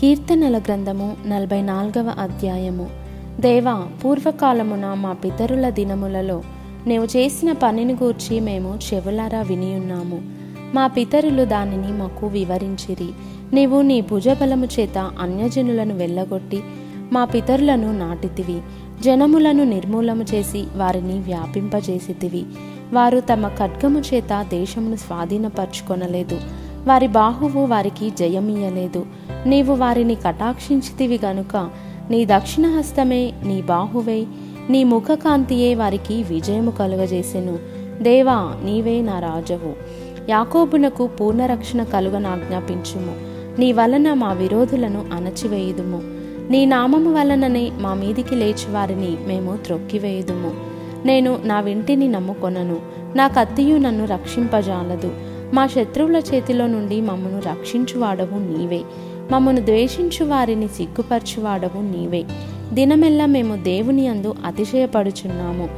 కీర్తనల 0.00 0.58
గ్రంథము 0.58 1.16
నలభై 1.26 1.62
నాలుగవ 1.62 2.14
అధ్యాయము. 2.18 2.90
దేవా 3.40 3.88
పూర్వకాలమున 4.04 4.94
మా 4.94 5.12
పితరుల 5.12 5.68
దినములలో 5.68 6.42
నీవు 6.86 7.04
చేసిన 7.04 7.52
పనిని 7.52 7.92
గూర్చి 7.92 8.40
మేము 8.40 8.78
చెవులారా 8.94 9.42
వినియున్నాము. 9.42 10.22
మా 10.74 10.86
పితరులు 10.86 11.44
దానిని 11.44 11.92
మాకు 11.92 12.26
వివరించిరి. 12.26 13.08
నీవు 13.52 13.80
నీ 13.80 14.00
భుజబలము 14.00 14.66
చేత 14.66 14.98
అన్యజనులను 14.98 15.94
వెళ్ళగొట్టి 15.96 16.62
మా 17.12 17.24
పితరులను 17.24 17.98
నాటితివి. 17.98 18.62
జనములను 19.02 19.64
నిర్మూలము 19.64 20.22
చేసి 20.22 20.64
వారిని 20.76 21.18
వ్యాపింపజేసితివి. 21.18 22.44
వారు 22.92 23.20
తమ 23.20 23.48
ఖడ్గము 23.48 24.00
చేత 24.00 24.46
దేశమును 24.50 24.96
స్వాధీనపరచుకొనలేదు. 24.96 26.40
వారి 26.86 27.06
బాహువు 27.06 27.66
వారికి 27.66 28.10
జయమియ్యలేదు. 28.10 29.06
నీవు 29.46 29.74
వారిని 29.74 30.14
కటాక్షించితివి 30.14 31.20
గనుక. 31.24 31.70
నీ 32.10 32.24
దక్షిణ 32.24 32.66
హస్తమే 32.66 33.32
నీ 33.44 33.62
బాహువే. 33.62 34.26
నీ 34.70 34.84
ముఖకాంతియే 34.84 35.74
వారికి 35.74 36.22
విజయము 36.22 36.70
కలుగజేసెను. 36.70 37.58
దేవా 38.02 38.54
నీవే 38.64 39.00
నా 39.00 39.20
రాజవు. 39.20 39.72
యాకోబునకు 40.28 41.06
పూర్ణరక్షణ 41.06 41.82
కలుగనాజ్ఞాపించుము. 41.82 43.14
నీ 43.60 43.72
వలన 43.72 44.12
మా 44.12 44.32
విరోధులను 44.32 45.06
అణచివేయుదుము. 45.12 46.02
నీ 46.50 46.66
నామము 46.66 47.14
వలననే 47.14 47.70
మా 47.78 47.94
మీదికి 47.94 48.34
లేచి 48.34 48.72
వారిని 48.72 49.16
మేము 49.26 49.56
త్రొక్కివేయుదుము. 49.56 50.52
నేను 51.06 51.38
నా 51.44 51.60
వింటిని 51.60 52.08
నమ్ముకొనను. 52.08 52.76
నా 53.16 53.28
కత్తియు 53.28 53.76
నన్ను 53.76 54.04
రక్షింపజాలదు. 54.04 55.12
మా 55.54 55.66
శత్రువుల 55.66 56.16
చేతిలో 56.16 56.66
నుండి 56.66 57.00
మమ్మను 57.00 57.38
రక్షించువాడవు 57.38 58.38
నీవే. 58.38 58.80
మమ్మను 59.30 59.60
ద్వేషించు 59.60 60.24
వారిని 60.24 60.68
సిగ్గుపరచువాడవు 60.68 61.80
నీవే. 61.80 62.24
దినమెల్లా 62.72 63.26
మేము 63.26 63.56
దేవుని 63.56 64.08
అందు 64.08 64.34
అతిశయపడుచున్నాము. 64.44 65.68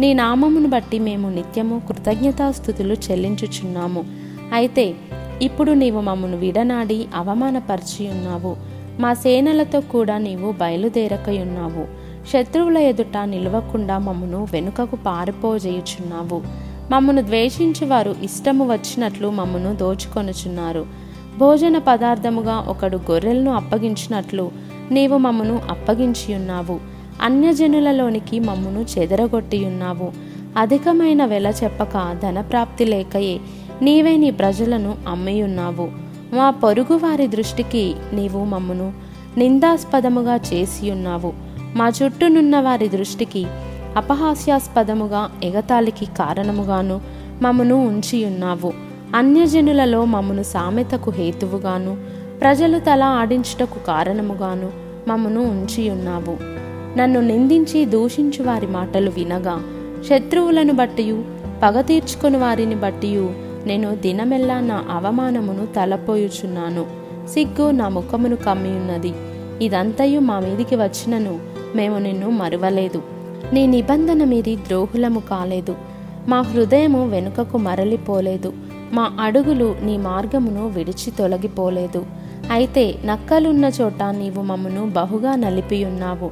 నీ 0.00 0.14
నామమును 0.14 0.68
బట్టి 0.68 0.98
మేము 0.98 1.28
నిత్యము 1.28 1.82
కృతజ్ఞతాస్థుతులు 1.88 2.94
చెల్లించుచున్నాము. 2.94 4.04
అయితే 4.52 4.94
ఇప్పుడు 5.42 5.72
నీవు 5.72 6.00
మమ్మను 6.00 6.36
విడనాడి 6.36 7.06
అవమానపరిచి 7.14 8.08
ఉన్నావు 8.08 8.56
మా 9.00 9.14
సేనలతో 9.14 9.80
కూడా 9.80 10.18
నీవు 10.18 10.52
బయలుదేరకయున్నావు. 10.52 11.84
శత్రువుల 12.32 12.78
ఎదుట 12.78 13.16
నిలవకుండా 13.24 13.98
మమ్మను 13.98 14.48
వెనుకకు 14.52 14.96
పారిపోజేయుచున్నావు. 14.96 16.42
మమ్మను 16.90 17.22
ద్వేషించి 17.22 17.86
వారు 17.86 18.14
ఇష్టము 18.22 18.72
వచ్చినట్లు 18.72 19.30
మమ్మను 19.30 19.76
దోచుకొనుచున్నారు. 19.76 21.01
భోజన 21.38 21.78
పదార్థముగా 21.78 22.64
ఒకడు 22.68 23.00
గొర్రెలను 23.10 23.54
అప్పగించినట్లు 23.54 24.50
నీవు 24.90 25.16
మమ్మను 25.16 25.60
అప్పగించి 25.70 26.34
ఉన్నావు 26.34 26.80
అన్యజనులలోనికి 27.22 28.40
మమ్మను 28.40 28.86
చెదరగొట్టి 28.98 29.64
ఉన్నావు 29.64 30.12
అధికమైన 30.56 31.24
వెల 31.24 31.46
చెప్పక 31.46 32.16
ధనప్రాప్తి 32.22 32.84
లేకయే 32.84 33.40
నీవే 33.82 34.16
నీ 34.16 34.30
ప్రజలను 34.30 34.96
అమ్మియున్నావు. 35.08 35.88
మా 36.36 36.50
పొరుగు 36.50 36.94
వారి 36.94 37.26
దృష్టికి 37.26 37.94
నీవు 38.12 38.44
మమ్మను 38.44 38.92
నిందాస్పదముగా 39.38 40.36
చేసి 40.36 40.90
ఉన్నావు 40.90 41.32
మా 41.76 41.88
చుట్టూనున్న 41.88 42.60
వారి 42.60 42.88
దృష్టికి 42.88 43.46
అపహాస్యాస్పదముగా 43.96 45.30
ఎగతాళికి 45.44 46.06
కారణముగాను 46.18 47.00
మమ్మను 47.42 47.86
ఉంచి 47.86 48.24
ఉన్నావు 48.24 48.91
అన్యజనులలో 49.14 50.04
మమ్మను 50.04 50.42
సామెతకు 50.42 51.10
హేతువుగాను 51.10 51.96
ప్రజలు 52.40 52.78
తల 52.78 53.02
ఆడించుటకు 53.02 53.86
కారణముగాను 53.86 54.70
మమ్మను 55.08 55.40
ఉంచి 55.40 55.90
ఉన్నావు 55.90 56.36
నన్ను 56.98 57.20
నిందించి 57.20 57.84
దూషించు 57.84 58.42
వారి 58.42 58.66
మాటలు 58.66 59.10
వినగా 59.10 59.62
శత్రువులను 60.08 60.72
బట్టియు 60.72 61.24
పగ 61.62 61.80
తీర్చుకుని 61.80 62.36
వారిని 62.36 62.74
బట్టియు 62.74 63.30
నేను 63.66 63.94
దినమెల్లా 63.94 64.60
నా 64.60 64.84
అవమానమును 64.90 65.66
తలపోయుచున్నాను. 65.66 66.86
సిగ్గు 67.28 67.70
నా 67.70 67.88
ముఖమును 67.88 68.36
కమ్మియున్నది. 68.36 69.12
ఇదంతయు 69.64 70.20
మా 70.20 70.40
మీదికి 70.40 70.76
వచ్చినను 70.76 71.40
మేము 71.76 71.98
నిన్ను 71.98 72.30
మరువలేదు. 72.30 73.02
నీ 73.52 73.66
నిబంధన 73.66 74.24
మీది 74.24 74.56
ద్రోహులము 74.56 75.20
కాలేదు. 75.20 75.74
మా 76.28 76.40
హృదయము 76.40 77.08
వెనుకకు 77.08 77.58
మరలిపోలేదు. 77.58 78.52
మా 78.92 79.16
అడుగులు 79.20 79.76
నీ 79.82 79.96
మార్గమును 79.96 80.66
విడిచి 80.66 81.10
తొలగిపోలేదు. 81.10 82.06
అయితే 82.50 82.94
నక్కలున్న 83.04 83.70
చోట 83.80 84.02
నీవు 84.02 84.42
మమ్మను 84.42 84.90
బహుగా 84.90 85.34
నలిపియున్నావు. 85.34 86.30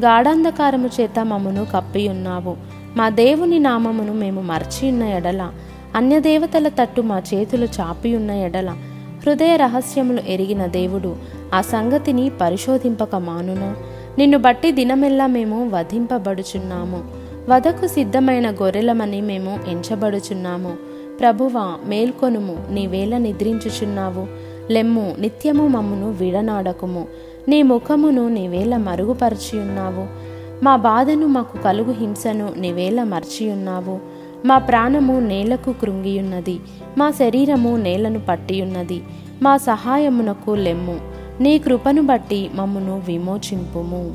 గాఢాంధకారము 0.00 0.88
చేత 1.00 1.18
మమ్మను 1.20 1.64
కప్పియున్నావు. 1.64 2.56
మా 2.96 3.08
దేవుని 3.08 3.58
నామమును 3.58 4.14
మేము 4.14 4.40
మర్చియున్న 4.40 5.02
ఎడల 5.02 5.50
అన్యదేవతల 5.94 6.68
తట్టు 6.68 7.00
మా 7.00 7.22
చేతులు 7.34 7.64
చాపియున్న 7.64 8.30
ఎడల 8.30 8.70
హృదయ 9.26 9.56
రహస్యములు 9.56 10.20
ఎరిగిన 10.28 10.66
దేవుడు 10.66 11.16
ఆ 11.54 11.60
సంగతిని 11.60 12.30
పరిశోధింపక 12.40 13.14
మానును. 13.14 13.74
నిన్ను 14.18 14.38
బట్టి 14.38 14.72
దినమెల్లా 14.72 15.26
మేము 15.26 15.68
వధింపబడుచున్నాము. 15.68 17.04
వధకు 17.48 17.86
సిద్ధమైన 17.86 18.50
గొర్రెలమని 18.50 19.20
మేము 19.20 19.58
ఎంచబడుచున్నాము. 19.68 20.93
ప్రభువా 21.20 21.78
మేల్కొనుము. 21.86 22.56
నీవేళ 22.70 23.16
నిద్రించుచున్నావు. 23.16 24.26
లెమ్ము 24.72 25.16
నిత్యము 25.18 25.68
మమ్మును 25.68 26.10
విడనాడకుము. 26.10 27.06
నీ 27.48 27.62
ముఖమును 27.62 28.28
నీవేళ 28.28 28.76
మరుగుపరచియున్నావు. 28.76 30.06
మా 30.64 30.76
బాధను 30.76 31.26
మాకు 31.26 31.58
కలుగు 31.58 31.92
హింసను 31.92 32.52
నీవేళ 32.56 33.02
మర్చియున్నావు. 33.02 33.98
మా 34.46 34.58
ప్రాణము 34.58 35.20
నేలకు 35.20 35.72
కృంగియున్నది. 35.72 36.60
మా 36.98 37.10
శరీరము 37.10 37.76
నేలను 37.76 38.20
పట్టియున్నది. 38.28 39.02
మా 39.42 39.56
సహాయమునకు 39.56 40.50
లెమ్ము. 40.50 41.00
నీ 41.40 41.58
కృపను 41.58 42.02
బట్టి 42.02 42.50
మమ్మును 42.54 43.02
విమోచింపుము. 43.06 44.14